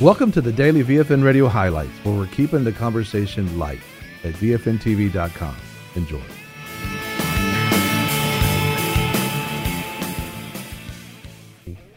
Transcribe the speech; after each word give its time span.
Welcome 0.00 0.32
to 0.32 0.40
the 0.40 0.50
daily 0.50 0.82
VFN 0.82 1.22
Radio 1.22 1.46
highlights, 1.46 1.92
where 2.04 2.16
we're 2.16 2.26
keeping 2.28 2.64
the 2.64 2.72
conversation 2.72 3.58
light 3.58 3.80
at 4.24 4.32
VFNTV.com. 4.32 5.54
Enjoy. 5.94 6.22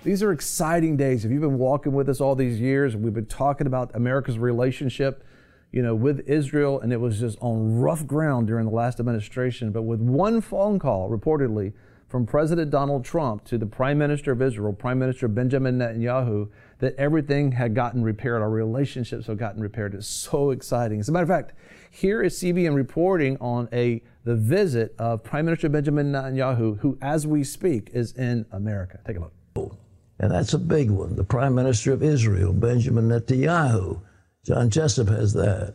These 0.03 0.21
are 0.21 0.33
exciting 0.33 0.97
days. 0.97 1.23
If 1.23 1.31
you've 1.31 1.39
been 1.39 1.57
walking 1.57 1.93
with 1.93 2.09
us 2.09 2.19
all 2.19 2.35
these 2.35 2.59
years, 2.59 2.97
we've 2.97 3.13
been 3.13 3.25
talking 3.25 3.67
about 3.67 3.91
America's 3.93 4.37
relationship, 4.37 5.23
you 5.71 5.81
know, 5.81 5.95
with 5.95 6.27
Israel, 6.27 6.81
and 6.81 6.91
it 6.91 6.99
was 6.99 7.21
just 7.21 7.37
on 7.39 7.79
rough 7.79 8.05
ground 8.05 8.47
during 8.47 8.65
the 8.65 8.73
last 8.73 8.99
administration. 8.99 9.71
But 9.71 9.83
with 9.83 10.01
one 10.01 10.41
phone 10.41 10.77
call, 10.77 11.09
reportedly, 11.09 11.71
from 12.13 12.27
President 12.27 12.69
Donald 12.69 13.03
Trump 13.03 13.43
to 13.43 13.57
the 13.57 13.65
Prime 13.65 13.97
Minister 13.97 14.33
of 14.33 14.39
Israel, 14.43 14.71
Prime 14.71 14.99
Minister 14.99 15.27
Benjamin 15.27 15.79
Netanyahu, 15.79 16.47
that 16.77 16.95
everything 16.95 17.51
had 17.51 17.73
gotten 17.73 18.03
repaired. 18.03 18.43
Our 18.43 18.51
relationships 18.51 19.25
have 19.25 19.39
gotten 19.39 19.59
repaired. 19.59 19.95
It's 19.95 20.05
so 20.05 20.51
exciting. 20.51 20.99
As 20.99 21.09
a 21.09 21.11
matter 21.11 21.23
of 21.23 21.29
fact, 21.29 21.53
here 21.89 22.21
is 22.21 22.39
CBN 22.39 22.75
reporting 22.75 23.35
on 23.41 23.67
a 23.73 24.03
the 24.25 24.35
visit 24.35 24.93
of 24.99 25.23
Prime 25.23 25.45
Minister 25.45 25.69
Benjamin 25.69 26.11
Netanyahu, 26.11 26.77
who, 26.77 26.99
as 27.01 27.25
we 27.25 27.43
speak, 27.43 27.89
is 27.93 28.11
in 28.11 28.45
America. 28.51 28.99
Take 29.07 29.17
a 29.17 29.21
look. 29.55 29.75
And 30.19 30.31
that's 30.31 30.53
a 30.53 30.59
big 30.59 30.91
one. 30.91 31.15
The 31.15 31.23
Prime 31.23 31.55
Minister 31.55 31.93
of 31.93 32.03
Israel, 32.03 32.53
Benjamin 32.53 33.09
Netanyahu. 33.09 33.99
John 34.45 34.69
Jessup 34.69 35.07
has 35.07 35.33
that. 35.33 35.73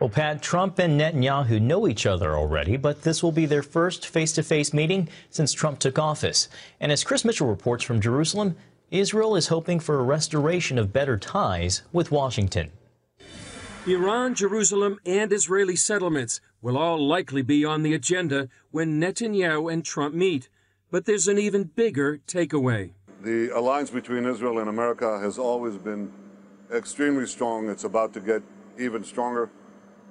Well, 0.00 0.08
Pat, 0.08 0.40
Trump 0.40 0.78
and 0.78 0.98
Netanyahu 0.98 1.60
know 1.60 1.86
each 1.86 2.06
other 2.06 2.34
already, 2.34 2.78
but 2.78 3.02
this 3.02 3.22
will 3.22 3.32
be 3.32 3.44
their 3.44 3.62
first 3.62 4.06
face 4.06 4.32
to 4.32 4.42
face 4.42 4.72
meeting 4.72 5.10
since 5.28 5.52
Trump 5.52 5.78
took 5.78 5.98
office. 5.98 6.48
And 6.80 6.90
as 6.90 7.04
Chris 7.04 7.22
Mitchell 7.22 7.48
reports 7.48 7.84
from 7.84 8.00
Jerusalem, 8.00 8.56
Israel 8.90 9.36
is 9.36 9.48
hoping 9.48 9.78
for 9.78 10.00
a 10.00 10.02
restoration 10.02 10.78
of 10.78 10.90
better 10.90 11.18
ties 11.18 11.82
with 11.92 12.10
Washington. 12.10 12.70
Iran, 13.86 14.34
Jerusalem, 14.34 14.98
and 15.04 15.34
Israeli 15.34 15.76
settlements 15.76 16.40
will 16.62 16.78
all 16.78 16.98
likely 16.98 17.42
be 17.42 17.66
on 17.66 17.82
the 17.82 17.92
agenda 17.92 18.48
when 18.70 18.98
Netanyahu 18.98 19.70
and 19.70 19.84
Trump 19.84 20.14
meet. 20.14 20.48
But 20.90 21.04
there's 21.04 21.28
an 21.28 21.36
even 21.36 21.64
bigger 21.64 22.20
takeaway. 22.26 22.92
The 23.22 23.50
alliance 23.50 23.90
between 23.90 24.24
Israel 24.24 24.60
and 24.60 24.70
America 24.70 25.18
has 25.18 25.38
always 25.38 25.76
been 25.76 26.10
extremely 26.72 27.26
strong. 27.26 27.68
It's 27.68 27.84
about 27.84 28.14
to 28.14 28.20
get 28.20 28.42
even 28.78 29.04
stronger. 29.04 29.50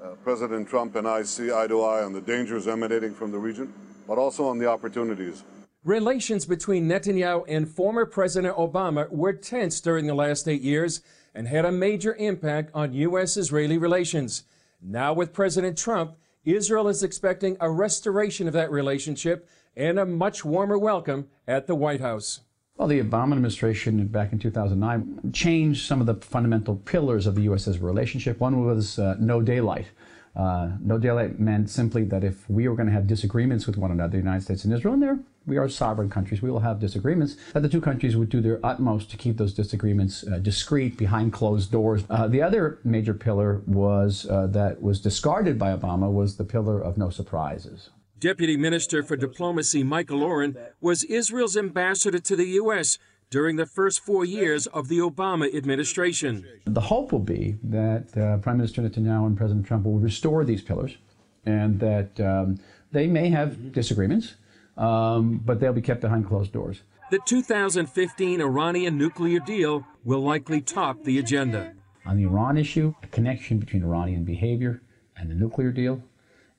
Uh, 0.02 0.12
President 0.24 0.68
Trump 0.68 0.96
and 0.96 1.06
I 1.06 1.24
see 1.24 1.52
eye 1.52 1.68
to 1.68 1.82
eye 1.82 2.04
on 2.04 2.14
the 2.14 2.22
dangers 2.22 2.70
emanating 2.70 3.14
from 3.14 3.32
the 3.32 3.38
region, 3.38 3.74
but 4.08 4.18
also 4.18 4.46
on 4.48 4.58
the 4.58 4.66
opportunities. 4.66 5.44
Relations 5.84 6.46
between 6.46 6.88
Netanyahu 6.88 7.44
and 7.50 7.68
former 7.68 8.06
President 8.06 8.56
Obama 8.56 9.10
were 9.10 9.34
tense 9.34 9.82
during 9.82 10.08
the 10.08 10.14
last 10.14 10.48
eight 10.48 10.62
years 10.62 11.02
and 11.36 11.48
had 11.48 11.66
a 11.66 11.72
major 11.72 12.16
impact 12.16 12.72
on 12.74 12.94
U.S. 12.94 13.36
Israeli 13.36 13.78
relations. 13.78 14.44
Now, 14.82 15.12
with 15.12 15.34
President 15.34 15.78
Trump, 15.78 16.16
Israel 16.46 16.88
is 16.88 17.04
expecting 17.04 17.58
a 17.60 17.70
restoration 17.70 18.48
of 18.48 18.54
that 18.54 18.72
relationship 18.72 19.50
and 19.76 20.00
a 20.00 20.06
much 20.06 20.46
warmer 20.46 20.78
welcome 20.78 21.28
at 21.46 21.68
the 21.68 21.76
White 21.76 22.02
House. 22.02 22.40
Well, 22.80 22.88
the 22.88 23.04
Obama 23.04 23.34
administration 23.34 24.08
back 24.08 24.32
in 24.32 24.40
2009 24.40 25.34
changed 25.34 25.86
some 25.86 26.00
of 26.00 26.08
the 26.08 26.16
fundamental 26.16 26.78
pillars 26.78 27.28
of 27.28 27.36
the 27.36 27.42
U.S.'s 27.42 27.78
relationship. 27.80 28.40
One 28.40 28.66
was 28.66 28.98
uh, 28.98 29.18
no 29.20 29.42
daylight. 29.42 29.88
Uh, 30.34 30.70
no 30.80 30.98
daylight 30.98 31.42
meant 31.42 31.70
simply 31.70 32.06
that 32.06 32.24
if 32.24 32.50
we 32.50 32.70
were 32.70 32.78
going 32.78 32.88
to 32.88 32.94
have 32.94 33.06
disagreements 33.06 33.68
with 33.68 33.76
one 33.76 33.92
another, 33.92 34.12
the 34.12 34.18
United 34.20 34.44
States 34.44 34.64
and 34.64 34.74
Israel, 34.74 34.94
and 34.94 35.04
there 35.04 35.20
we 35.46 35.58
are 35.58 35.68
sovereign 35.68 36.10
countries, 36.10 36.42
we 36.42 36.50
will 36.50 36.62
have 36.62 36.80
disagreements, 36.80 37.36
that 37.52 37.64
the 37.64 37.68
two 37.68 37.82
countries 37.82 38.16
would 38.16 38.30
do 38.30 38.40
their 38.40 38.66
utmost 38.66 39.12
to 39.12 39.18
keep 39.18 39.36
those 39.36 39.54
disagreements 39.54 40.26
uh, 40.26 40.38
discreet 40.38 40.96
behind 40.96 41.34
closed 41.34 41.74
doors. 41.74 42.06
Uh, 42.10 42.30
the 42.30 42.42
other 42.42 42.80
major 42.86 43.14
pillar 43.14 43.62
was 43.68 44.26
uh, 44.30 44.48
that 44.48 44.82
was 44.82 45.02
discarded 45.02 45.60
by 45.60 45.76
Obama 45.76 46.10
was 46.10 46.38
the 46.38 46.46
pillar 46.46 46.82
of 46.82 46.98
no 46.98 47.10
surprises. 47.10 47.90
Deputy 48.20 48.58
Minister 48.58 49.02
for 49.02 49.16
Diplomacy 49.16 49.82
Michael 49.82 50.24
Oren 50.24 50.58
was 50.82 51.06
Israel's 51.06 51.56
ambassador 51.56 52.20
to 52.20 52.36
the 52.36 52.48
U.S. 52.48 52.98
during 53.30 53.56
the 53.56 53.66
first 53.66 54.02
four 54.02 54.26
years 54.26 54.68
of 54.68 54.90
the 54.90 54.98
Obama 54.98 55.54
administration. 55.56 56.46
The 56.66 56.82
hope 56.82 57.14
will 57.14 57.20
be 57.20 57.56
that 57.64 58.18
uh, 58.18 58.38
Prime 58.40 58.58
Minister 58.58 58.82
Netanyahu 58.82 59.28
and 59.28 59.38
President 59.38 59.66
Trump 59.66 59.86
will 59.86 60.00
restore 60.00 60.44
these 60.44 60.62
pillars 60.62 60.98
and 61.46 61.80
that 61.80 62.20
um, 62.20 62.60
they 62.92 63.08
may 63.08 63.30
have 63.30 63.72
disagreements, 63.72 64.36
um, 64.78 65.38
but 65.46 65.62
they'll 65.62 65.72
be 65.72 65.82
kept 65.82 66.02
behind 66.02 66.28
closed 66.28 66.52
doors. 66.52 66.82
The 67.12 67.20
2015 67.26 68.42
Iranian 68.42 68.98
nuclear 68.98 69.40
deal 69.40 69.86
will 70.04 70.20
likely 70.20 70.60
top 70.60 71.06
the 71.06 71.20
agenda. 71.20 71.74
On 72.06 72.18
the 72.18 72.24
Iran 72.24 72.58
issue, 72.58 72.94
a 73.02 73.08
connection 73.08 73.60
between 73.60 73.84
Iranian 73.84 74.26
behavior 74.26 74.82
and 75.16 75.32
the 75.32 75.36
nuclear 75.36 75.72
deal, 75.72 76.04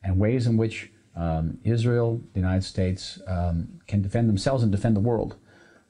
and 0.02 0.18
ways 0.18 0.46
in 0.46 0.56
which 0.56 0.90
um, 1.16 1.58
Israel, 1.64 2.20
the 2.32 2.40
United 2.40 2.64
States, 2.64 3.20
um, 3.26 3.80
can 3.86 4.02
defend 4.02 4.28
themselves 4.28 4.62
and 4.62 4.70
defend 4.70 4.96
the 4.96 5.00
world 5.00 5.36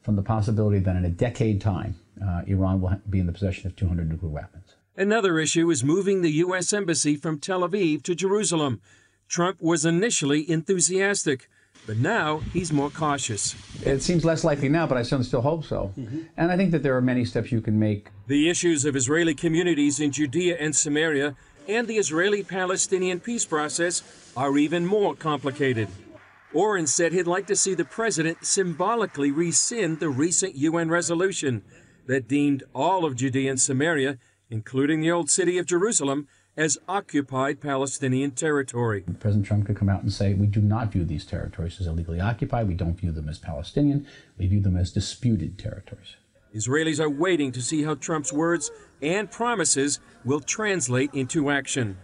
from 0.03 0.16
the 0.16 0.22
possibility 0.22 0.78
that 0.78 0.97
in 0.97 1.04
a 1.04 1.10
decade 1.10 1.60
time, 1.60 1.94
uh, 2.25 2.42
Iran 2.47 2.81
will 2.81 3.00
be 3.08 3.20
in 3.20 3.26
the 3.26 3.32
possession 3.32 3.66
of 3.66 3.76
200 3.76 4.08
nuclear 4.08 4.31
weapons. 4.31 4.75
Another 4.97 5.38
issue 5.38 5.70
is 5.70 5.84
moving 5.84 6.20
the 6.20 6.32
U.S. 6.32 6.72
Embassy 6.72 7.16
from 7.16 7.38
Tel 7.38 7.60
Aviv 7.60 8.03
to 8.03 8.14
Jerusalem. 8.14 8.81
Trump 9.28 9.62
was 9.62 9.84
initially 9.84 10.50
enthusiastic, 10.50 11.48
but 11.87 11.97
now 11.97 12.38
he's 12.52 12.72
more 12.72 12.91
cautious. 12.91 13.54
It 13.87 14.02
seems 14.02 14.25
less 14.25 14.42
likely 14.42 14.69
now, 14.69 14.87
but 14.87 14.98
I 14.98 15.02
certainly 15.02 15.25
still 15.25 15.41
hope 15.41 15.64
so. 15.64 15.92
Mm-hmm. 15.98 16.22
And 16.37 16.50
I 16.50 16.56
think 16.56 16.72
that 16.72 16.82
there 16.82 16.97
are 16.97 17.00
many 17.00 17.25
steps 17.25 17.52
you 17.52 17.60
can 17.60 17.78
make. 17.78 18.08
The 18.26 18.50
issues 18.50 18.84
of 18.84 18.97
Israeli 18.97 19.34
communities 19.34 20.00
in 20.00 20.10
Judea 20.10 20.56
and 20.58 20.75
Samaria 20.75 21.37
and 21.70 21.86
the 21.86 21.98
Israeli 21.98 22.42
Palestinian 22.42 23.20
peace 23.20 23.44
process 23.44 24.03
are 24.36 24.58
even 24.58 24.84
more 24.84 25.14
complicated. 25.14 25.88
Oren 26.53 26.88
said 26.88 27.12
he'd 27.12 27.28
like 27.28 27.47
to 27.47 27.54
see 27.54 27.75
the 27.75 27.84
president 27.84 28.44
symbolically 28.44 29.31
rescind 29.31 30.00
the 30.00 30.08
recent 30.08 30.56
UN 30.56 30.88
resolution 30.88 31.62
that 32.06 32.26
deemed 32.26 32.64
all 32.75 33.04
of 33.04 33.14
Judea 33.14 33.50
and 33.50 33.60
Samaria, 33.60 34.19
including 34.50 35.00
the 35.00 35.12
old 35.12 35.31
city 35.31 35.58
of 35.58 35.66
Jerusalem, 35.66 36.26
as 36.56 36.76
occupied 36.88 37.60
Palestinian 37.60 38.32
territory. 38.32 39.04
President 39.20 39.47
Trump 39.47 39.66
could 39.66 39.76
come 39.76 39.88
out 39.88 40.02
and 40.02 40.12
say, 40.12 40.34
We 40.34 40.48
do 40.48 40.60
not 40.60 40.91
view 40.91 41.04
these 41.04 41.25
territories 41.25 41.81
as 41.81 41.87
illegally 41.87 42.20
occupied. 42.20 42.66
We 42.66 42.75
don't 42.75 42.98
view 42.98 43.12
them 43.12 43.28
as 43.28 43.38
Palestinian. 43.38 44.08
We 44.37 44.48
view 44.48 44.60
them 44.60 44.76
as 44.76 44.91
disputed 44.91 45.56
territories. 45.56 46.16
Israelis 46.55 46.99
are 46.99 47.11
waiting 47.11 47.53
to 47.53 47.62
see 47.62 47.84
how 47.84 47.94
Trump's 47.94 48.33
words 48.33 48.71
and 49.00 49.31
promises 49.31 50.00
will 50.25 50.41
translate 50.41 51.15
into 51.15 51.50
action. 51.50 51.97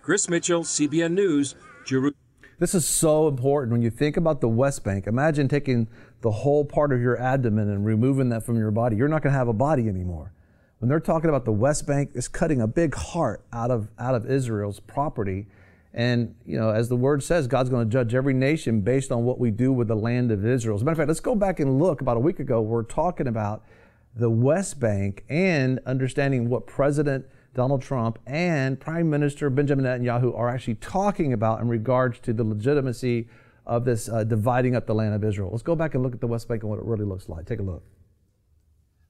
Chris 0.00 0.28
Mitchell, 0.28 0.62
CBN 0.62 1.12
News, 1.12 1.54
Jerusalem. 1.84 2.14
This 2.58 2.74
is 2.74 2.86
so 2.86 3.28
important 3.28 3.72
when 3.72 3.82
you 3.82 3.90
think 3.90 4.16
about 4.16 4.40
the 4.40 4.48
West 4.48 4.84
Bank. 4.84 5.06
Imagine 5.06 5.48
taking 5.48 5.86
the 6.22 6.30
whole 6.30 6.64
part 6.64 6.92
of 6.92 7.00
your 7.00 7.20
abdomen 7.20 7.68
and 7.68 7.84
removing 7.84 8.30
that 8.30 8.44
from 8.44 8.56
your 8.56 8.70
body. 8.70 8.96
You're 8.96 9.08
not 9.08 9.22
going 9.22 9.32
to 9.32 9.38
have 9.38 9.48
a 9.48 9.52
body 9.52 9.88
anymore. 9.88 10.32
When 10.78 10.88
they're 10.88 11.00
talking 11.00 11.28
about 11.28 11.44
the 11.44 11.52
West 11.52 11.86
Bank, 11.86 12.10
it's 12.14 12.28
cutting 12.28 12.62
a 12.62 12.66
big 12.66 12.94
heart 12.94 13.44
out 13.52 13.70
of 13.70 13.88
out 13.98 14.14
of 14.14 14.30
Israel's 14.30 14.80
property. 14.80 15.46
And 15.92 16.34
you 16.46 16.58
know, 16.58 16.70
as 16.70 16.88
the 16.88 16.96
word 16.96 17.22
says, 17.22 17.46
God's 17.46 17.68
going 17.68 17.86
to 17.86 17.92
judge 17.92 18.14
every 18.14 18.32
nation 18.32 18.80
based 18.80 19.12
on 19.12 19.24
what 19.24 19.38
we 19.38 19.50
do 19.50 19.72
with 19.72 19.88
the 19.88 19.96
land 19.96 20.30
of 20.30 20.46
Israel. 20.46 20.76
As 20.76 20.82
a 20.82 20.84
matter 20.86 20.92
of 20.92 20.98
fact, 20.98 21.08
let's 21.08 21.20
go 21.20 21.34
back 21.34 21.60
and 21.60 21.78
look. 21.78 22.00
About 22.00 22.16
a 22.16 22.20
week 22.20 22.40
ago, 22.40 22.62
we're 22.62 22.82
talking 22.82 23.26
about 23.26 23.62
the 24.14 24.30
West 24.30 24.80
Bank 24.80 25.24
and 25.28 25.80
understanding 25.86 26.48
what 26.48 26.66
President 26.66 27.26
Donald 27.54 27.82
Trump 27.82 28.18
and 28.26 28.78
Prime 28.78 29.10
Minister 29.10 29.50
Benjamin 29.50 29.84
Netanyahu 29.84 30.36
are 30.36 30.48
actually 30.48 30.76
talking 30.76 31.32
about 31.32 31.60
in 31.60 31.68
regards 31.68 32.20
to 32.20 32.32
the 32.32 32.44
legitimacy 32.44 33.28
of 33.66 33.84
this 33.84 34.08
uh, 34.08 34.24
dividing 34.24 34.74
up 34.74 34.86
the 34.86 34.94
land 34.94 35.14
of 35.14 35.24
Israel. 35.24 35.50
Let's 35.50 35.62
go 35.62 35.76
back 35.76 35.94
and 35.94 36.02
look 36.02 36.14
at 36.14 36.20
the 36.20 36.26
West 36.26 36.48
Bank 36.48 36.62
and 36.62 36.70
what 36.70 36.78
it 36.78 36.84
really 36.84 37.04
looks 37.04 37.28
like. 37.28 37.46
Take 37.46 37.60
a 37.60 37.62
look. 37.62 37.82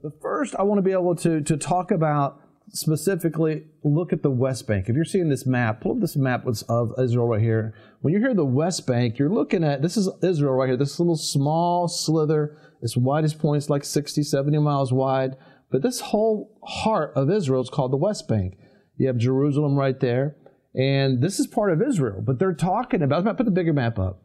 But 0.03 0.21
first, 0.21 0.55
I 0.57 0.63
want 0.63 0.79
to 0.79 0.83
be 0.83 0.93
able 0.93 1.15
to, 1.17 1.41
to 1.43 1.57
talk 1.57 1.91
about 1.91 2.41
specifically 2.73 3.65
look 3.83 4.13
at 4.13 4.23
the 4.23 4.31
West 4.31 4.67
Bank. 4.67 4.89
If 4.89 4.97
you're 4.97 5.05
seeing 5.05 5.29
this 5.29 5.47
map, 5.47 5.81
pull 5.81 5.93
up 5.93 6.01
this 6.01 6.17
map 6.17 6.47
of 6.47 6.93
Israel 6.99 7.29
right 7.29 7.41
here. 7.41 7.75
When 8.01 8.15
you 8.15 8.21
hear 8.21 8.35
the 8.35 8.45
West 8.45 8.87
Bank, 8.87 9.19
you're 9.19 9.29
looking 9.29 9.65
at 9.65 9.83
this 9.83 9.97
is 9.97 10.09
Israel 10.23 10.55
right 10.55 10.69
here, 10.69 10.77
this 10.77 10.99
little 10.99 11.17
small 11.17 11.89
slither 11.89 12.57
its 12.83 12.97
widest 12.97 13.39
point 13.39 13.63
is 13.63 13.71
like 13.71 13.85
60, 13.85 14.23
70 14.23 14.59
miles 14.59 14.93
wide. 14.93 15.37
But 15.71 15.83
this 15.83 16.01
whole 16.01 16.59
heart 16.65 17.13
of 17.15 17.31
Israel 17.31 17.63
is 17.63 17.71
called 17.71 17.93
the 17.93 17.99
West 17.99 18.27
Bank. 18.27 18.57
You 18.97 19.07
have 19.07 19.19
Jerusalem 19.19 19.77
right 19.77 19.99
there. 20.01 20.37
And 20.75 21.21
this 21.21 21.41
is 21.41 21.47
part 21.47 21.73
of 21.73 21.83
Israel. 21.83 22.23
But 22.23 22.39
they're 22.39 22.55
talking 22.55 23.03
about, 23.03 23.37
put 23.37 23.45
the 23.45 23.51
bigger 23.51 23.73
map 23.73 23.99
up. 23.99 24.23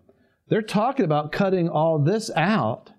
They're 0.48 0.62
talking 0.62 1.06
about 1.06 1.32
cutting 1.32 1.70
all 1.70 2.00
this 2.00 2.30
out 2.36 2.92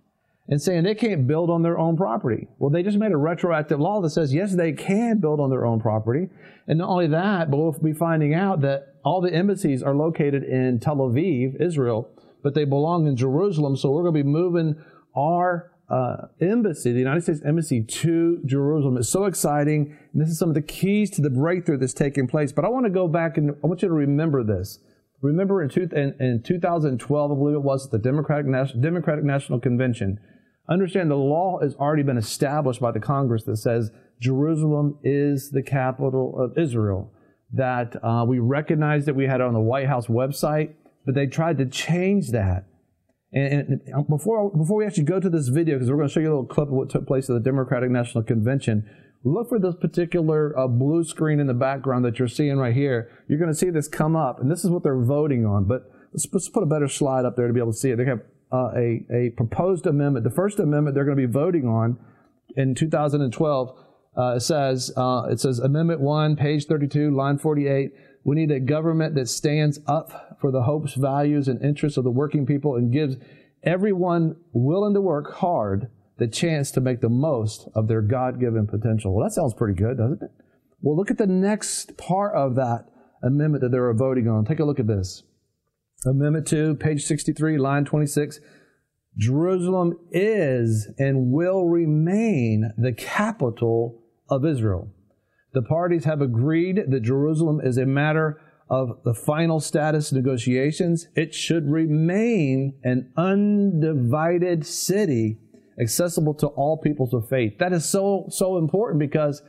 and 0.48 0.62
saying 0.62 0.84
they 0.84 0.94
can't 0.94 1.26
build 1.26 1.50
on 1.50 1.62
their 1.62 1.78
own 1.78 1.96
property. 1.96 2.46
Well, 2.58 2.70
they 2.70 2.82
just 2.82 2.98
made 2.98 3.12
a 3.12 3.16
retroactive 3.16 3.80
law 3.80 4.00
that 4.00 4.10
says, 4.10 4.32
yes, 4.32 4.54
they 4.54 4.72
can 4.72 5.18
build 5.18 5.40
on 5.40 5.50
their 5.50 5.66
own 5.66 5.80
property. 5.80 6.28
And 6.68 6.78
not 6.78 6.88
only 6.88 7.08
that, 7.08 7.50
but 7.50 7.56
we'll 7.56 7.72
be 7.72 7.92
finding 7.92 8.34
out 8.34 8.60
that 8.60 8.94
all 9.04 9.20
the 9.20 9.32
embassies 9.32 9.82
are 9.82 9.94
located 9.94 10.44
in 10.44 10.78
Tel 10.78 10.96
Aviv, 10.96 11.60
Israel, 11.60 12.10
but 12.42 12.54
they 12.54 12.64
belong 12.64 13.06
in 13.06 13.16
Jerusalem. 13.16 13.76
So 13.76 13.90
we're 13.90 14.02
going 14.02 14.14
to 14.14 14.22
be 14.24 14.28
moving 14.28 14.76
our 15.16 15.72
uh, 15.88 16.26
embassy, 16.40 16.92
the 16.92 16.98
United 16.98 17.22
States 17.22 17.40
Embassy 17.44 17.82
to 17.82 18.40
Jerusalem. 18.44 18.96
It's 18.96 19.08
so 19.08 19.24
exciting. 19.24 19.96
And 20.12 20.22
this 20.22 20.28
is 20.28 20.38
some 20.38 20.48
of 20.48 20.54
the 20.54 20.62
keys 20.62 21.10
to 21.10 21.22
the 21.22 21.30
breakthrough 21.30 21.78
that's 21.78 21.94
taking 21.94 22.26
place. 22.26 22.52
But 22.52 22.64
I 22.64 22.68
want 22.68 22.86
to 22.86 22.90
go 22.90 23.08
back 23.08 23.36
and 23.36 23.50
I 23.50 23.66
want 23.66 23.82
you 23.82 23.88
to 23.88 23.94
remember 23.94 24.42
this. 24.42 24.80
Remember 25.22 25.62
in, 25.62 25.70
two, 25.70 25.88
in, 25.92 26.14
in 26.20 26.42
2012, 26.42 27.30
I 27.30 27.34
believe 27.34 27.54
it 27.54 27.62
was, 27.62 27.88
the 27.90 27.98
Democratic, 27.98 28.46
Democratic 28.80 29.24
National 29.24 29.58
Convention. 29.58 30.20
Understand 30.68 31.10
the 31.10 31.16
law 31.16 31.60
has 31.60 31.74
already 31.76 32.02
been 32.02 32.18
established 32.18 32.80
by 32.80 32.92
the 32.92 33.00
Congress 33.00 33.44
that 33.44 33.56
says 33.56 33.90
Jerusalem 34.20 34.98
is 35.02 35.50
the 35.50 35.62
capital 35.62 36.40
of 36.40 36.58
Israel. 36.58 37.12
That 37.52 37.96
uh, 38.02 38.24
we 38.26 38.38
recognize 38.38 39.06
that 39.06 39.14
we 39.14 39.26
had 39.26 39.40
it 39.40 39.46
on 39.46 39.54
the 39.54 39.60
White 39.60 39.86
House 39.86 40.08
website, 40.08 40.74
but 41.04 41.14
they 41.14 41.26
tried 41.26 41.58
to 41.58 41.66
change 41.66 42.30
that 42.30 42.66
and, 43.32 43.80
and, 43.86 44.08
before 44.08 44.50
before 44.50 44.78
we 44.78 44.86
actually 44.86 45.04
go 45.04 45.20
to 45.20 45.28
this 45.28 45.48
video, 45.48 45.76
because 45.76 45.90
we're 45.90 45.96
going 45.96 46.08
to 46.08 46.14
show 46.14 46.20
you 46.20 46.28
a 46.28 46.34
little 46.34 46.46
clip 46.46 46.68
of 46.68 46.74
what 46.74 46.90
took 46.90 47.06
place 47.06 47.28
at 47.28 47.34
the 47.34 47.40
Democratic 47.40 47.90
National 47.90 48.24
Convention, 48.24 48.88
look 49.24 49.48
for 49.48 49.58
this 49.58 49.74
particular 49.74 50.56
uh, 50.58 50.68
blue 50.68 51.04
screen 51.04 51.40
in 51.40 51.46
the 51.46 51.54
background 51.54 52.04
that 52.04 52.18
you're 52.18 52.28
seeing 52.28 52.56
right 52.56 52.74
here. 52.74 53.10
You're 53.28 53.38
going 53.38 53.50
to 53.50 53.58
see 53.58 53.70
this 53.70 53.88
come 53.88 54.16
up, 54.16 54.40
and 54.40 54.50
this 54.50 54.64
is 54.64 54.70
what 54.70 54.84
they're 54.84 55.02
voting 55.02 55.44
on. 55.44 55.64
But 55.64 55.90
let's, 56.12 56.26
let's 56.32 56.48
put 56.48 56.62
a 56.62 56.66
better 56.66 56.88
slide 56.88 57.24
up 57.24 57.36
there 57.36 57.46
to 57.46 57.52
be 57.52 57.60
able 57.60 57.72
to 57.72 57.78
see 57.78 57.90
it. 57.90 57.96
They 57.96 58.04
have 58.04 58.22
uh, 58.52 58.70
a, 58.76 59.04
a 59.10 59.30
proposed 59.36 59.86
amendment. 59.86 60.24
The 60.24 60.30
first 60.30 60.58
amendment 60.58 60.94
they're 60.94 61.04
going 61.04 61.16
to 61.16 61.26
be 61.26 61.32
voting 61.32 61.66
on 61.66 61.98
in 62.56 62.74
2012 62.74 63.78
uh, 64.16 64.38
says 64.38 64.92
uh, 64.96 65.26
it 65.30 65.40
says 65.40 65.58
Amendment 65.58 66.00
One, 66.00 66.36
page 66.36 66.66
32, 66.66 67.14
line 67.14 67.38
48. 67.38 67.92
We 68.24 68.36
need 68.36 68.50
a 68.50 68.60
government 68.60 69.14
that 69.14 69.28
stands 69.28 69.78
up 69.86 70.38
for 70.40 70.50
the 70.50 70.62
hopes, 70.62 70.94
values, 70.94 71.48
and 71.48 71.62
interests 71.62 71.96
of 71.96 72.04
the 72.04 72.10
working 72.10 72.46
people 72.46 72.74
and 72.74 72.92
gives 72.92 73.16
everyone 73.62 74.36
willing 74.52 74.94
to 74.94 75.00
work 75.00 75.34
hard 75.36 75.88
the 76.18 76.26
chance 76.26 76.70
to 76.72 76.80
make 76.80 77.00
the 77.00 77.08
most 77.08 77.68
of 77.74 77.88
their 77.88 78.00
God 78.00 78.40
given 78.40 78.66
potential. 78.66 79.14
Well, 79.14 79.24
that 79.24 79.32
sounds 79.32 79.54
pretty 79.54 79.74
good, 79.74 79.98
doesn't 79.98 80.22
it? 80.22 80.30
Well, 80.80 80.96
look 80.96 81.10
at 81.10 81.18
the 81.18 81.26
next 81.26 81.96
part 81.96 82.34
of 82.34 82.54
that 82.56 82.86
amendment 83.22 83.62
that 83.62 83.70
they're 83.70 83.92
voting 83.92 84.28
on. 84.28 84.44
Take 84.44 84.60
a 84.60 84.64
look 84.64 84.80
at 84.80 84.86
this. 84.86 85.22
Amendment 86.04 86.46
2, 86.46 86.74
page 86.74 87.04
63, 87.04 87.58
line 87.58 87.84
26. 87.84 88.40
Jerusalem 89.16 89.98
is 90.10 90.88
and 90.98 91.32
will 91.32 91.64
remain 91.64 92.72
the 92.76 92.92
capital 92.92 94.02
of 94.28 94.44
Israel. 94.44 94.90
The 95.54 95.62
parties 95.62 96.04
have 96.04 96.20
agreed 96.20 96.82
that 96.88 97.00
Jerusalem 97.00 97.60
is 97.64 97.78
a 97.78 97.86
matter 97.86 98.40
of 98.68 98.98
the 99.04 99.14
final 99.14 99.58
status 99.58 100.12
negotiations. 100.12 101.08
It 101.14 101.34
should 101.34 101.70
remain 101.70 102.74
an 102.84 103.12
undivided 103.16 104.66
city 104.66 105.38
accessible 105.80 106.34
to 106.34 106.48
all 106.48 106.76
peoples 106.76 107.14
of 107.14 107.28
faith. 107.28 107.58
That 107.58 107.72
is 107.72 107.88
so, 107.88 108.26
so 108.28 108.58
important 108.58 108.98
because 108.98 109.42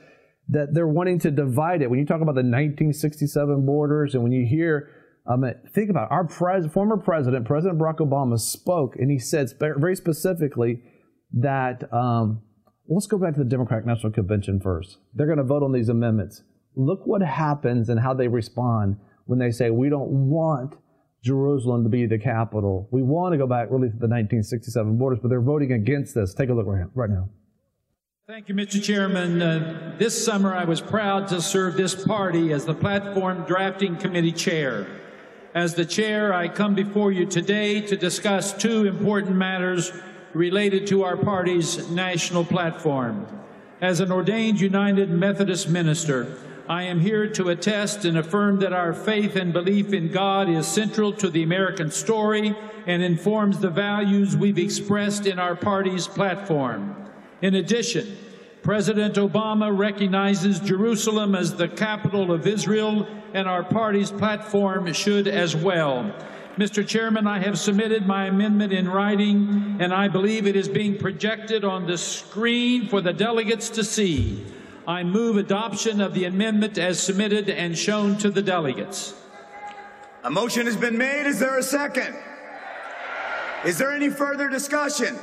that 0.50 0.74
they're 0.74 0.88
wanting 0.88 1.20
to 1.20 1.32
divide 1.32 1.82
it. 1.82 1.90
When 1.90 2.00
you 2.00 2.06
talk 2.06 2.22
about 2.22 2.36
the 2.36 2.44
1967 2.44 3.66
borders 3.66 4.14
and 4.14 4.24
when 4.24 4.32
you 4.32 4.46
hear, 4.46 4.90
um, 5.28 5.44
think 5.74 5.90
about 5.90 6.06
it, 6.06 6.12
our 6.12 6.26
pres- 6.26 6.72
former 6.72 6.98
president, 6.98 7.46
President 7.46 7.80
Barack 7.80 7.98
Obama 7.98 8.40
spoke 8.40 8.96
and 8.96 9.12
he 9.12 9.20
said 9.20 9.52
very 9.60 9.96
specifically 9.96 10.82
that 11.34 11.92
um, 11.94 12.42
let's 12.88 13.08
go 13.08 13.18
back 13.18 13.34
to 13.34 13.40
the 13.40 13.50
Democratic 13.50 13.86
National 13.86 14.12
Convention 14.12 14.60
first. 14.60 14.98
They're 15.14 15.28
going 15.28 15.38
to 15.38 15.44
vote 15.44 15.64
on 15.64 15.72
these 15.72 15.90
amendments. 15.90 16.44
Look 16.76 17.06
what 17.06 17.22
happens 17.22 17.90
and 17.90 18.00
how 18.00 18.14
they 18.14 18.28
respond 18.28 18.98
when 19.26 19.40
they 19.40 19.52
say, 19.52 19.70
we 19.70 19.90
don't 19.90 20.30
want 20.30 20.76
Jerusalem 21.24 21.84
to 21.84 21.90
be 21.90 22.06
the 22.06 22.20
capital. 22.20 22.88
We 22.92 23.04
want 23.04 23.34
to 23.34 23.38
go 23.38 23.48
back 23.48 23.68
really 23.70 23.90
to 23.90 23.98
the 23.98 24.08
1967 24.08 24.98
borders, 24.98 25.20
but 25.22 25.30
they're 25.30 25.42
voting 25.42 25.74
against 25.74 26.16
this. 26.16 26.34
Take 26.34 26.50
a 26.50 26.54
look 26.54 26.68
right 26.68 27.10
now. 27.10 27.30
Thank 28.28 28.50
you, 28.50 28.56
Mr. 28.56 28.82
Chairman. 28.82 29.42
Uh, 29.42 29.96
this 29.98 30.26
summer, 30.26 30.54
I 30.54 30.66
was 30.66 30.82
proud 30.82 31.28
to 31.30 31.42
serve 31.42 31.76
this 31.76 31.96
party 32.06 32.52
as 32.52 32.66
the 32.66 32.74
Platform 32.74 33.44
Drafting 33.48 33.96
Committee 33.98 34.34
Chair. 34.34 34.86
As 35.56 35.76
the 35.76 35.86
Chair, 35.86 36.34
I 36.34 36.50
come 36.50 36.76
before 36.76 37.12
you 37.12 37.26
today 37.26 37.80
to 37.82 37.96
discuss 37.96 38.54
two 38.54 38.86
important 38.86 39.36
matters 39.36 39.92
related 40.34 40.88
to 40.88 41.04
our 41.04 41.16
party's 41.16 41.90
national 41.90 42.44
platform. 42.44 43.26
As 43.80 44.02
an 44.02 44.12
ordained 44.12 44.60
United 44.60 45.10
Methodist 45.10 45.70
minister, 45.70 46.38
I 46.68 46.84
am 46.84 47.00
here 47.00 47.30
to 47.30 47.50
attest 47.50 48.04
and 48.04 48.18
affirm 48.18 48.60
that 48.60 48.74
our 48.74 48.92
faith 48.92 49.38
and 49.38 49.54
belief 49.54 49.94
in 49.94 50.12
God 50.12 50.50
is 50.50 50.68
central 50.68 51.14
to 51.14 51.30
the 51.30 51.44
American 51.44 51.92
story 51.92 52.54
and 52.86 53.02
informs 53.02 53.60
the 53.60 53.70
values 53.70 54.36
we've 54.36 54.60
expressed 54.60 55.26
in 55.26 55.40
our 55.40 55.56
party's 55.56 56.08
platform. 56.08 56.94
In 57.42 57.56
addition, 57.56 58.18
President 58.68 59.16
Obama 59.16 59.72
recognizes 59.72 60.60
Jerusalem 60.60 61.36
as 61.36 61.56
the 61.56 61.70
capital 61.70 62.34
of 62.34 62.46
Israel, 62.46 63.08
and 63.34 63.48
our 63.48 63.64
party's 63.64 64.12
platform 64.12 64.92
should 64.92 65.26
as 65.26 65.56
well. 65.56 66.14
Mr. 66.58 66.86
Chairman, 66.86 67.28
I 67.28 67.40
have 67.40 67.58
submitted 67.58 68.06
my 68.06 68.26
amendment 68.26 68.74
in 68.74 68.90
writing, 68.90 69.78
and 69.80 69.94
I 69.94 70.10
believe 70.10 70.46
it 70.46 70.58
is 70.58 70.68
being 70.68 70.98
projected 70.98 71.64
on 71.64 71.88
the 71.88 71.98
screen 71.98 72.90
for 72.90 73.00
the 73.00 73.14
delegates 73.14 73.70
to 73.70 73.86
see. 73.86 74.46
I 74.86 75.02
move 75.02 75.38
adoption 75.38 76.02
of 76.02 76.14
the 76.14 76.26
amendment 76.26 76.78
as 76.78 77.02
submitted 77.02 77.50
and 77.50 77.78
shown 77.78 78.18
to 78.18 78.30
the 78.30 78.42
delegates. 78.42 79.14
A 80.26 80.30
motion 80.30 80.66
has 80.66 80.76
been 80.76 80.98
made. 80.98 81.26
Is 81.26 81.40
there 81.40 81.58
a 81.58 81.64
second? 81.64 82.18
Is 83.64 83.78
there 83.78 83.94
any 83.94 84.10
further 84.10 84.50
discussion? 84.50 85.18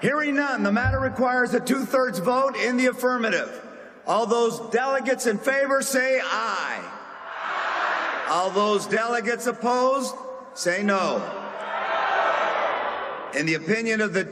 Hearing 0.00 0.36
none, 0.36 0.62
the 0.62 0.72
matter 0.72 0.98
requires 0.98 1.52
a 1.54 1.60
two-thirds 1.60 2.18
vote 2.20 2.56
in 2.56 2.76
the 2.76 2.86
affirmative. 2.86 3.66
All 4.06 4.26
those 4.26 4.58
delegates 4.70 5.26
in 5.26 5.38
favor 5.38 5.82
say 5.82 6.20
aye. 6.22 6.96
All 8.28 8.50
those 8.50 8.86
delegates 8.86 9.46
opposed 9.46 10.14
Say 10.54 10.82
no. 10.82 11.22
In 13.34 13.46
the 13.46 13.54
opinion 13.54 14.00
of 14.00 14.12
the, 14.12 14.28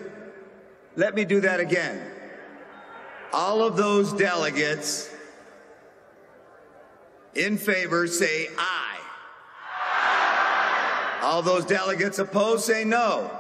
let 0.97 1.15
me 1.15 1.25
do 1.25 1.41
that 1.41 1.61
again. 1.61 2.05
All 3.32 3.62
of 3.62 3.76
those 3.76 4.12
delegates 4.12 5.11
in 7.35 7.56
favor 7.56 8.06
say 8.06 8.49
aye. 8.59 8.99
All 11.23 11.43
those 11.43 11.65
delegates 11.65 12.19
opposed 12.19 12.65
say 12.65 12.85
no. 12.85 13.31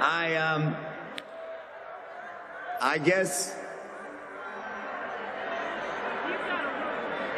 I 0.00 0.34
um 0.52 0.76
I 2.80 2.98
guess. 2.98 3.54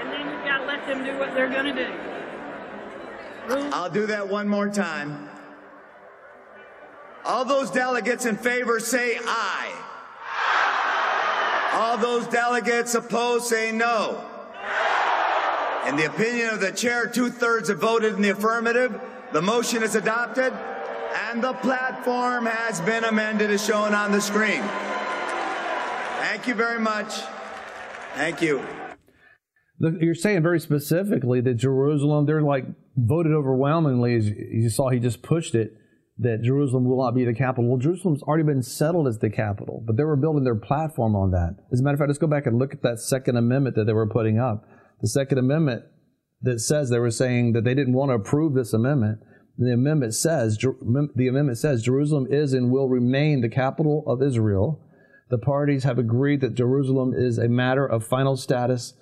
And 0.00 0.11
then 0.11 0.30
you've 0.30 0.44
got 0.44 0.59
to 0.59 0.64
let 0.64 0.87
them 0.87 1.04
do 1.04 1.18
what 1.18 1.35
they're 1.35 1.50
going 1.50 1.75
to 1.76 1.85
do. 1.85 1.92
I'll 3.75 3.90
do 3.90 4.06
that 4.06 4.26
one 4.26 4.49
more 4.49 4.71
time. 4.71 5.28
All 7.26 7.44
those 7.44 7.71
delegates 7.71 8.25
in 8.25 8.37
favor 8.37 8.80
say 8.80 9.18
aye. 9.23 9.73
All 11.75 11.99
those 11.99 12.26
delegates 12.28 12.94
opposed 12.94 13.44
say 13.44 13.71
no. 13.71 14.25
In 15.87 15.97
the 15.97 16.06
opinion 16.06 16.49
of 16.49 16.61
the 16.61 16.73
chair, 16.73 17.06
two 17.06 17.28
thirds 17.28 17.68
have 17.68 17.80
voted 17.80 18.14
in 18.14 18.23
the 18.23 18.30
affirmative. 18.30 18.99
The 19.33 19.42
motion 19.42 19.83
is 19.83 19.94
adopted 19.94 20.54
and 21.14 21.42
the 21.42 21.52
platform 21.54 22.47
has 22.47 22.80
been 22.80 23.04
amended 23.04 23.50
as 23.50 23.64
shown 23.64 23.94
on 23.94 24.12
the 24.12 24.21
screen. 24.21 24.62
Thank 26.21 26.47
you 26.47 26.54
very 26.54 26.80
much. 26.80 27.23
Thank 28.14 28.42
you. 28.42 28.62
You're 29.78 30.14
saying 30.14 30.42
very 30.42 30.61
specifically 30.61 31.40
that 31.42 31.54
Jerusalem, 31.54 32.26
they're 32.26 32.42
like 32.42 32.64
voted 32.97 33.33
overwhelmingly, 33.33 34.14
as 34.14 34.28
you 34.28 34.71
saw, 34.71 34.88
he 34.88 34.99
just 34.99 35.23
pushed 35.23 35.54
it, 35.54 35.75
that 36.18 36.42
Jerusalem 36.42 36.85
will 36.85 37.04
not 37.04 37.14
be 37.14 37.25
the 37.25 37.35
capital. 37.35 37.68
Well, 37.68 37.78
Jerusalem's 37.78 38.23
already 38.23 38.44
been 38.44 38.62
settled 38.62 39.09
as 39.09 39.18
the 39.18 39.30
capital, 39.30 39.83
but 39.85 39.97
they 39.97 40.04
were 40.04 40.16
building 40.16 40.44
their 40.44 40.54
platform 40.54 41.16
on 41.16 41.33
that. 41.33 41.56
As 41.73 41.80
a 41.80 41.83
matter 41.83 41.94
of 41.94 41.99
fact, 41.99 42.09
let's 42.09 42.18
go 42.18 42.28
back 42.28 42.47
and 42.47 42.59
look 42.59 42.73
at 42.73 42.83
that 42.83 43.00
Second 43.00 43.37
Amendment 43.37 43.75
that 43.76 43.85
they 43.85 43.92
were 43.92 44.09
putting 44.09 44.38
up. 44.38 44.64
The 45.00 45.09
Second 45.09 45.38
Amendment 45.38 45.83
that 46.42 46.61
says 46.61 46.88
they 46.90 46.99
were 46.99 47.11
saying 47.11 47.52
that 47.54 47.64
they 47.64 47.75
didn't 47.75 47.94
want 47.94 48.11
to 48.11 48.14
approve 48.14 48.54
this 48.54 48.73
amendment. 48.73 49.21
The 49.56 49.73
amendment 49.73 50.14
says, 50.14 50.58
the 50.58 51.28
amendment 51.28 51.58
says 51.58 51.82
Jerusalem 51.82 52.26
is 52.30 52.52
and 52.52 52.70
will 52.70 52.88
remain 52.88 53.40
the 53.40 53.49
capital 53.49 54.02
of 54.06 54.23
Israel 54.23 54.80
the 55.30 55.38
parties 55.38 55.84
have 55.84 55.99
agreed 55.99 56.40
that 56.42 56.54
Jerusalem 56.54 57.14
is 57.14 57.38
a 57.38 57.49
matter 57.49 57.87
of 57.87 58.06
final 58.06 58.37
status, 58.37 58.94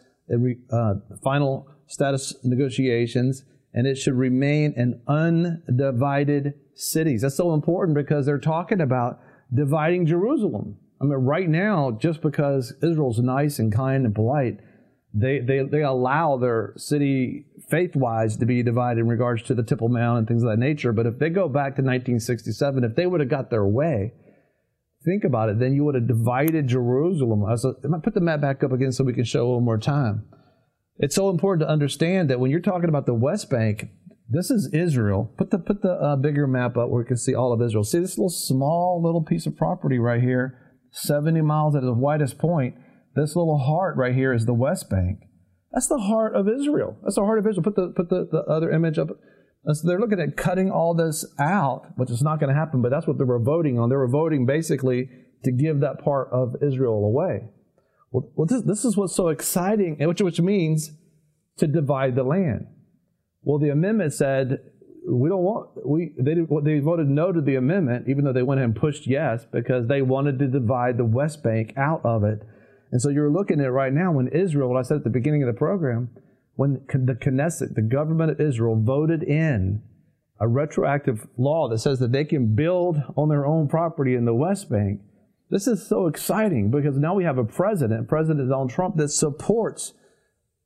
uh, 0.70 0.94
final 1.22 1.68
status 1.86 2.34
negotiations, 2.44 3.44
and 3.74 3.86
it 3.86 3.96
should 3.96 4.14
remain 4.14 4.72
an 4.76 5.02
undivided 5.08 6.54
city. 6.74 7.16
That's 7.16 7.36
so 7.36 7.54
important 7.54 7.96
because 7.96 8.26
they're 8.26 8.38
talking 8.38 8.80
about 8.80 9.20
dividing 9.52 10.06
Jerusalem. 10.06 10.78
I 11.00 11.04
mean, 11.04 11.14
right 11.14 11.48
now, 11.48 11.90
just 11.90 12.22
because 12.22 12.72
Israel's 12.82 13.18
nice 13.18 13.58
and 13.58 13.72
kind 13.72 14.06
and 14.06 14.14
polite, 14.14 14.60
they, 15.14 15.40
they, 15.40 15.62
they 15.62 15.82
allow 15.82 16.36
their 16.36 16.72
city 16.76 17.46
faith 17.68 17.94
wise 17.94 18.36
to 18.38 18.46
be 18.46 18.62
divided 18.62 19.00
in 19.00 19.08
regards 19.08 19.42
to 19.44 19.54
the 19.54 19.62
Temple 19.62 19.88
Mount 19.88 20.18
and 20.18 20.28
things 20.28 20.42
of 20.42 20.50
that 20.50 20.58
nature. 20.58 20.92
But 20.92 21.06
if 21.06 21.18
they 21.18 21.28
go 21.28 21.48
back 21.48 21.76
to 21.76 21.82
1967, 21.82 22.84
if 22.84 22.96
they 22.96 23.06
would 23.06 23.20
have 23.20 23.28
got 23.28 23.50
their 23.50 23.66
way, 23.66 24.12
think 25.04 25.24
about 25.24 25.48
it, 25.48 25.58
then 25.58 25.74
you 25.74 25.84
would 25.84 25.94
have 25.94 26.08
divided 26.08 26.68
Jerusalem. 26.68 27.44
I 27.44 27.56
put 28.02 28.14
the 28.14 28.20
map 28.20 28.40
back 28.40 28.62
up 28.64 28.72
again 28.72 28.92
so 28.92 29.04
we 29.04 29.12
can 29.12 29.24
show 29.24 29.50
one 29.50 29.64
more 29.64 29.78
time. 29.78 30.24
It's 30.98 31.14
so 31.14 31.30
important 31.30 31.66
to 31.66 31.72
understand 31.72 32.30
that 32.30 32.40
when 32.40 32.50
you're 32.50 32.60
talking 32.60 32.88
about 32.88 33.06
the 33.06 33.14
West 33.14 33.50
Bank, 33.50 33.88
this 34.28 34.50
is 34.50 34.72
Israel. 34.72 35.32
Put 35.36 35.50
the 35.50 35.58
put 35.58 35.82
the 35.82 35.92
uh, 35.92 36.16
bigger 36.16 36.46
map 36.46 36.76
up 36.76 36.88
where 36.88 37.02
you 37.02 37.06
can 37.06 37.16
see 37.16 37.34
all 37.34 37.52
of 37.52 37.60
Israel. 37.60 37.84
See 37.84 37.98
this 37.98 38.16
little 38.16 38.30
small 38.30 39.02
little 39.02 39.22
piece 39.22 39.46
of 39.46 39.56
property 39.56 39.98
right 39.98 40.22
here, 40.22 40.58
70 40.92 41.42
miles 41.42 41.74
at 41.74 41.82
the 41.82 41.92
widest 41.92 42.38
point. 42.38 42.76
This 43.14 43.36
little 43.36 43.58
heart 43.58 43.96
right 43.96 44.14
here 44.14 44.32
is 44.32 44.46
the 44.46 44.54
West 44.54 44.88
Bank. 44.88 45.20
That's 45.72 45.88
the 45.88 45.98
heart 45.98 46.34
of 46.34 46.48
Israel. 46.48 46.96
That's 47.02 47.16
the 47.16 47.24
heart 47.24 47.38
of 47.38 47.46
Israel. 47.46 47.64
Put 47.64 47.76
the 47.76 47.92
put 47.94 48.08
the, 48.08 48.28
the 48.30 48.42
other 48.50 48.70
image 48.70 48.98
up. 48.98 49.08
So 49.66 49.86
they're 49.86 50.00
looking 50.00 50.20
at 50.20 50.36
cutting 50.36 50.70
all 50.70 50.92
this 50.94 51.24
out, 51.38 51.86
which 51.96 52.10
is 52.10 52.22
not 52.22 52.40
going 52.40 52.48
to 52.48 52.58
happen, 52.58 52.82
but 52.82 52.90
that's 52.90 53.06
what 53.06 53.18
they 53.18 53.24
were 53.24 53.38
voting 53.38 53.78
on. 53.78 53.88
They 53.88 53.96
were 53.96 54.08
voting 54.08 54.44
basically 54.44 55.08
to 55.44 55.52
give 55.52 55.80
that 55.80 56.02
part 56.02 56.28
of 56.32 56.56
Israel 56.60 57.04
away. 57.04 57.48
Well, 58.10 58.30
well 58.34 58.46
this, 58.46 58.62
this 58.62 58.84
is 58.84 58.96
what's 58.96 59.14
so 59.14 59.28
exciting, 59.28 59.96
which, 60.00 60.20
which 60.20 60.40
means 60.40 60.90
to 61.58 61.66
divide 61.66 62.16
the 62.16 62.24
land. 62.24 62.66
Well, 63.42 63.58
the 63.58 63.70
amendment 63.70 64.14
said 64.14 64.58
we 65.08 65.28
don't 65.28 65.42
want 65.42 65.70
we 65.86 66.14
they 66.18 66.34
they 66.62 66.78
voted 66.78 67.08
no 67.08 67.32
to 67.32 67.40
the 67.40 67.56
amendment, 67.56 68.08
even 68.08 68.24
though 68.24 68.32
they 68.32 68.42
went 68.42 68.60
ahead 68.60 68.70
and 68.70 68.76
pushed 68.76 69.06
yes 69.06 69.44
because 69.50 69.88
they 69.88 70.02
wanted 70.02 70.38
to 70.38 70.46
divide 70.46 70.96
the 70.96 71.04
West 71.04 71.42
Bank 71.42 71.72
out 71.76 72.00
of 72.04 72.24
it. 72.24 72.42
And 72.92 73.00
so 73.00 73.08
you're 73.08 73.30
looking 73.30 73.60
at 73.60 73.72
right 73.72 73.92
now 73.92 74.12
when 74.12 74.28
Israel, 74.28 74.68
what 74.68 74.78
I 74.78 74.82
said 74.82 74.98
at 74.98 75.04
the 75.04 75.10
beginning 75.10 75.42
of 75.42 75.46
the 75.46 75.58
program, 75.58 76.10
when 76.54 76.84
the 76.92 77.14
Knesset, 77.14 77.74
the 77.74 77.82
government 77.82 78.30
of 78.30 78.40
Israel, 78.40 78.80
voted 78.80 79.22
in 79.22 79.82
a 80.38 80.46
retroactive 80.46 81.26
law 81.38 81.68
that 81.68 81.78
says 81.78 81.98
that 82.00 82.12
they 82.12 82.24
can 82.24 82.54
build 82.54 82.98
on 83.16 83.30
their 83.30 83.46
own 83.46 83.68
property 83.68 84.14
in 84.14 84.26
the 84.26 84.34
West 84.34 84.68
Bank. 84.68 85.00
This 85.50 85.66
is 85.66 85.86
so 85.86 86.06
exciting 86.06 86.70
because 86.70 86.98
now 86.98 87.14
we 87.14 87.24
have 87.24 87.38
a 87.38 87.44
president, 87.44 88.08
President 88.08 88.48
Donald 88.48 88.70
Trump, 88.70 88.96
that 88.96 89.08
supports 89.08 89.94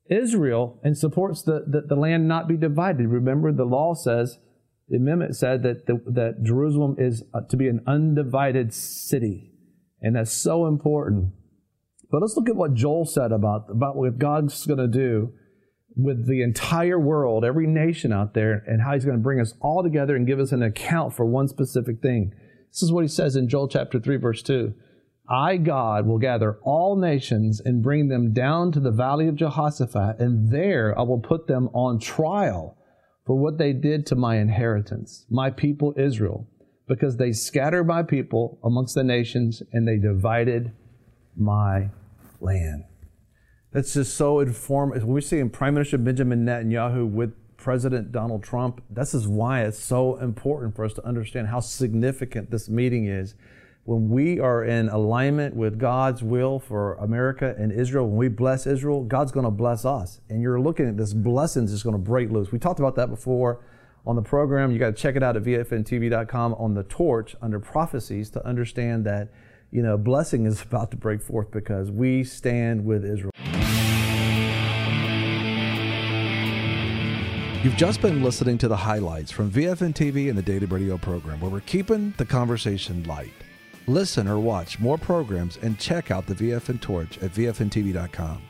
Israel 0.09 0.79
and 0.83 0.97
supports 0.97 1.43
the, 1.43 1.65
the, 1.67 1.81
the, 1.87 1.95
land 1.95 2.27
not 2.27 2.47
be 2.47 2.57
divided. 2.57 3.07
Remember, 3.07 3.51
the 3.51 3.65
law 3.65 3.93
says, 3.93 4.37
the 4.89 4.97
amendment 4.97 5.35
said 5.35 5.63
that, 5.63 5.85
the, 5.85 6.01
that 6.07 6.43
Jerusalem 6.43 6.95
is 6.97 7.23
uh, 7.33 7.41
to 7.49 7.57
be 7.57 7.67
an 7.67 7.81
undivided 7.85 8.73
city. 8.73 9.51
And 10.01 10.15
that's 10.15 10.31
so 10.31 10.65
important. 10.67 11.33
But 12.09 12.21
let's 12.21 12.35
look 12.35 12.49
at 12.49 12.55
what 12.55 12.73
Joel 12.73 13.05
said 13.05 13.31
about, 13.31 13.65
about 13.69 13.95
what 13.95 14.17
God's 14.17 14.65
going 14.65 14.79
to 14.79 14.87
do 14.87 15.33
with 15.95 16.27
the 16.27 16.41
entire 16.41 16.99
world, 16.99 17.43
every 17.43 17.67
nation 17.67 18.13
out 18.13 18.33
there, 18.33 18.63
and 18.67 18.81
how 18.81 18.93
he's 18.93 19.03
going 19.03 19.17
to 19.17 19.23
bring 19.23 19.41
us 19.41 19.53
all 19.61 19.83
together 19.83 20.15
and 20.15 20.27
give 20.27 20.39
us 20.39 20.51
an 20.51 20.61
account 20.61 21.13
for 21.13 21.25
one 21.25 21.47
specific 21.47 22.01
thing. 22.01 22.33
This 22.71 22.83
is 22.83 22.91
what 22.91 23.03
he 23.03 23.07
says 23.07 23.35
in 23.35 23.49
Joel 23.49 23.67
chapter 23.67 23.99
3, 23.99 24.17
verse 24.17 24.41
2. 24.43 24.73
I, 25.29 25.57
God, 25.57 26.05
will 26.05 26.19
gather 26.19 26.57
all 26.63 26.95
nations 26.95 27.59
and 27.59 27.83
bring 27.83 28.07
them 28.07 28.31
down 28.31 28.71
to 28.71 28.79
the 28.79 28.91
valley 28.91 29.27
of 29.27 29.35
Jehoshaphat, 29.35 30.19
and 30.19 30.53
there 30.53 30.97
I 30.97 31.01
will 31.01 31.19
put 31.19 31.47
them 31.47 31.67
on 31.73 31.99
trial 31.99 32.77
for 33.25 33.35
what 33.35 33.57
they 33.57 33.73
did 33.73 34.05
to 34.05 34.15
my 34.15 34.37
inheritance, 34.37 35.25
my 35.29 35.49
people 35.49 35.93
Israel, 35.97 36.47
because 36.87 37.17
they 37.17 37.33
scattered 37.33 37.85
my 37.85 38.03
people 38.03 38.59
amongst 38.63 38.95
the 38.95 39.03
nations 39.03 39.61
and 39.73 39.85
they 39.85 39.97
divided 39.97 40.71
my 41.37 41.89
land. 42.39 42.85
That's 43.71 43.93
just 43.93 44.15
so 44.15 44.39
informative. 44.39 45.03
When 45.03 45.13
we 45.13 45.21
see 45.21 45.39
in 45.39 45.49
Prime 45.49 45.73
Minister 45.73 45.97
Benjamin 45.97 46.45
Netanyahu 46.45 47.09
with 47.09 47.33
President 47.57 48.11
Donald 48.11 48.43
Trump, 48.43 48.81
this 48.89 49.13
is 49.13 49.27
why 49.27 49.63
it's 49.63 49.79
so 49.79 50.15
important 50.17 50.75
for 50.75 50.85
us 50.85 50.93
to 50.93 51.05
understand 51.05 51.47
how 51.47 51.59
significant 51.59 52.49
this 52.49 52.69
meeting 52.69 53.05
is 53.05 53.35
when 53.87 54.09
we 54.09 54.37
are 54.37 54.65
in 54.65 54.89
alignment 54.89 55.55
with 55.55 55.79
God's 55.79 56.21
will 56.21 56.59
for 56.59 56.95
America 56.95 57.55
and 57.57 57.71
Israel, 57.71 58.05
when 58.05 58.17
we 58.17 58.27
bless 58.27 58.67
Israel, 58.67 59.05
God's 59.05 59.31
going 59.31 59.45
to 59.45 59.49
bless 59.49 59.85
us. 59.85 60.19
And 60.27 60.41
you're 60.41 60.59
looking 60.59 60.89
at 60.89 60.97
this 60.97 61.13
blessings 61.13 61.71
is 61.71 61.83
going 61.83 61.93
to 61.93 61.97
break 61.97 62.29
loose. 62.29 62.51
We 62.51 62.59
talked 62.59 62.81
about 62.81 62.95
that 62.95 63.09
before 63.09 63.63
on 64.05 64.17
the 64.17 64.21
program. 64.21 64.73
You 64.73 64.77
got 64.77 64.87
to 64.87 65.01
check 65.01 65.15
it 65.15 65.23
out 65.23 65.37
at 65.37 65.43
vfntv.com 65.43 66.55
on 66.55 66.73
the 66.73 66.83
torch 66.83 67.37
under 67.41 67.61
prophecies 67.61 68.29
to 68.31 68.45
understand 68.45 69.05
that, 69.05 69.29
you 69.71 69.81
know, 69.81 69.97
blessing 69.97 70.45
is 70.45 70.61
about 70.61 70.91
to 70.91 70.97
break 70.97 71.21
forth 71.21 71.51
because 71.51 71.91
we 71.91 72.23
stand 72.23 72.85
with 72.85 73.03
Israel. 73.03 73.31
You've 77.63 77.75
just 77.75 78.01
been 78.01 78.23
listening 78.23 78.57
to 78.59 78.67
the 78.67 78.77
highlights 78.77 79.31
from 79.31 79.51
VFN 79.51 79.93
TV 79.93 80.29
and 80.29 80.37
the 80.37 80.41
Daily 80.41 80.67
Radio 80.67 80.97
program, 80.97 81.41
where 81.41 81.51
we're 81.51 81.59
keeping 81.61 82.13
the 82.17 82.25
conversation 82.25 83.03
light. 83.03 83.33
Listen 83.87 84.27
or 84.27 84.39
watch 84.39 84.79
more 84.79 84.97
programs 84.97 85.57
and 85.57 85.79
check 85.79 86.11
out 86.11 86.27
the 86.27 86.35
VFN 86.35 86.79
Torch 86.79 87.17
at 87.17 87.33
VFNTV.com. 87.33 88.41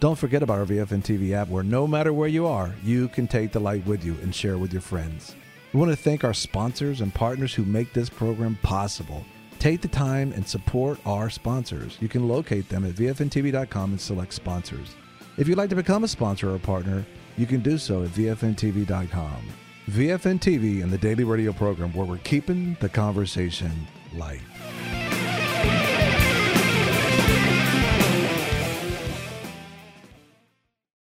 Don't 0.00 0.18
forget 0.18 0.42
about 0.42 0.58
our 0.58 0.66
VFN 0.66 1.02
TV 1.02 1.32
app 1.32 1.48
where 1.48 1.62
no 1.62 1.86
matter 1.86 2.12
where 2.12 2.28
you 2.28 2.46
are, 2.46 2.74
you 2.82 3.08
can 3.08 3.28
take 3.28 3.52
the 3.52 3.60
light 3.60 3.86
with 3.86 4.04
you 4.04 4.16
and 4.22 4.34
share 4.34 4.58
with 4.58 4.72
your 4.72 4.82
friends. 4.82 5.36
We 5.72 5.78
want 5.80 5.92
to 5.92 5.96
thank 5.96 6.24
our 6.24 6.34
sponsors 6.34 7.00
and 7.00 7.14
partners 7.14 7.54
who 7.54 7.64
make 7.64 7.92
this 7.92 8.08
program 8.08 8.58
possible. 8.62 9.24
Take 9.64 9.80
the 9.80 9.88
time 9.88 10.30
and 10.32 10.46
support 10.46 10.98
our 11.06 11.30
sponsors. 11.30 11.96
You 11.98 12.06
can 12.06 12.28
locate 12.28 12.68
them 12.68 12.84
at 12.84 12.92
VFNTV.com 12.96 13.92
and 13.92 13.98
select 13.98 14.34
sponsors. 14.34 14.94
If 15.38 15.48
you'd 15.48 15.56
like 15.56 15.70
to 15.70 15.74
become 15.74 16.04
a 16.04 16.08
sponsor 16.08 16.50
or 16.50 16.56
a 16.56 16.58
partner, 16.58 17.02
you 17.38 17.46
can 17.46 17.62
do 17.62 17.78
so 17.78 18.02
at 18.02 18.10
VFNTV.com. 18.10 19.42
VFN 19.88 20.38
TV 20.38 20.82
and 20.82 20.92
the 20.92 20.98
daily 20.98 21.24
radio 21.24 21.50
program 21.50 21.94
where 21.94 22.04
we're 22.04 22.18
keeping 22.18 22.76
the 22.80 22.90
conversation 22.90 23.72
light. 24.12 24.42